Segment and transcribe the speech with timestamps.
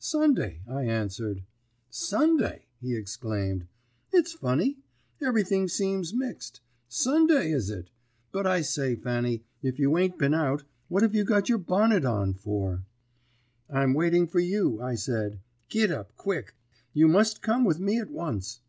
[0.00, 1.44] "'Sunday,' I answered.
[1.90, 3.68] "'Sunday!' he exclaimed.
[4.12, 4.78] 'It's funny.
[5.22, 6.60] Everything seems mixed.
[6.88, 7.88] Sunday, is it?
[8.32, 12.04] But, I say, Fanny, if you ain't been out, what have you got your bonnet
[12.04, 12.82] on for?'
[13.70, 15.38] "'I'm waiting for you,' I said.
[15.68, 16.54] 'Git up, quick,
[16.92, 18.62] you must come with me at once.'